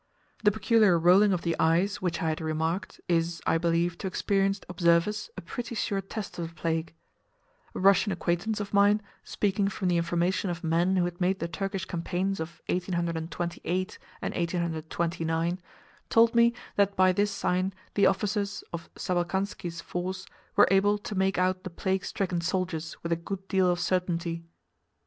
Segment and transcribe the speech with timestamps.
[0.43, 4.65] The peculiar rolling of the eyes which I had remarked is, I believe, to experienced
[4.67, 6.95] observers, a pretty sure test of the plague.
[7.75, 11.47] A Russian acquaintance, of mine, speaking from the information of men who had made the
[11.47, 15.59] Turkish campaigns of 1828 and 1829,
[16.09, 20.25] told me that by this sign the officers of Sabalkansky's force
[20.55, 24.45] were able to make out the plague stricken soldiers with a good deal of certainty.